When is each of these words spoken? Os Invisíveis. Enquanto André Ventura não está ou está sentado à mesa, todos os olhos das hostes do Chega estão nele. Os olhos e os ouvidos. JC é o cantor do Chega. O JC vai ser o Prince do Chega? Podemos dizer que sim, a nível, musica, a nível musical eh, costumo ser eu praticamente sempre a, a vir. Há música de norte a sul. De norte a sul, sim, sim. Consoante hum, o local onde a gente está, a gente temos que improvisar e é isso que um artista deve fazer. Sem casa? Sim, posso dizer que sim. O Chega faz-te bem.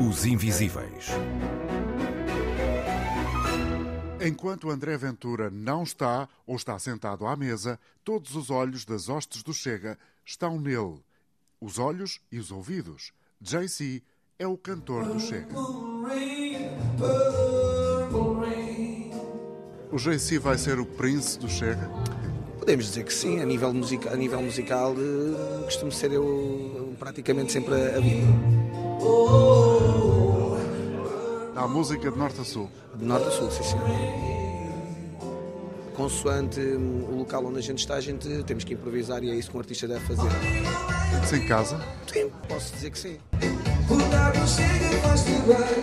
Os 0.00 0.24
Invisíveis. 0.24 1.08
Enquanto 4.24 4.70
André 4.70 4.96
Ventura 4.96 5.50
não 5.50 5.82
está 5.82 6.28
ou 6.46 6.54
está 6.54 6.78
sentado 6.78 7.26
à 7.26 7.34
mesa, 7.34 7.80
todos 8.04 8.36
os 8.36 8.48
olhos 8.48 8.84
das 8.84 9.08
hostes 9.08 9.42
do 9.42 9.52
Chega 9.52 9.98
estão 10.24 10.60
nele. 10.60 11.00
Os 11.60 11.80
olhos 11.80 12.20
e 12.30 12.38
os 12.38 12.52
ouvidos. 12.52 13.12
JC 13.40 14.00
é 14.38 14.46
o 14.46 14.56
cantor 14.56 15.04
do 15.04 15.18
Chega. 15.18 15.58
O 19.90 19.96
JC 19.96 20.38
vai 20.38 20.58
ser 20.58 20.78
o 20.78 20.86
Prince 20.86 21.36
do 21.40 21.48
Chega? 21.48 21.90
Podemos 22.60 22.84
dizer 22.84 23.04
que 23.04 23.12
sim, 23.12 23.40
a 23.40 23.44
nível, 23.44 23.74
musica, 23.74 24.12
a 24.12 24.16
nível 24.16 24.40
musical 24.42 24.94
eh, 24.94 25.64
costumo 25.64 25.90
ser 25.90 26.12
eu 26.12 26.94
praticamente 27.00 27.50
sempre 27.50 27.74
a, 27.74 27.96
a 27.96 28.00
vir. 28.00 28.22
Há 31.58 31.66
música 31.66 32.08
de 32.08 32.16
norte 32.16 32.40
a 32.40 32.44
sul. 32.44 32.70
De 32.94 33.04
norte 33.04 33.26
a 33.26 33.30
sul, 33.32 33.50
sim, 33.50 33.64
sim. 33.64 33.76
Consoante 35.96 36.60
hum, 36.60 37.08
o 37.10 37.16
local 37.16 37.44
onde 37.46 37.58
a 37.58 37.60
gente 37.60 37.80
está, 37.80 37.94
a 37.96 38.00
gente 38.00 38.44
temos 38.44 38.62
que 38.62 38.74
improvisar 38.74 39.24
e 39.24 39.30
é 39.30 39.34
isso 39.34 39.50
que 39.50 39.56
um 39.56 39.60
artista 39.60 39.88
deve 39.88 40.06
fazer. 40.06 40.30
Sem 41.26 41.44
casa? 41.48 41.84
Sim, 42.12 42.30
posso 42.48 42.72
dizer 42.74 42.90
que 42.92 42.98
sim. 43.00 43.18
O 43.90 44.46
Chega 44.46 45.00
faz-te 45.02 45.32
bem. 45.32 45.77